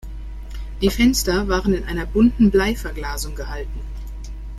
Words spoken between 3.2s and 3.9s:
gehalten.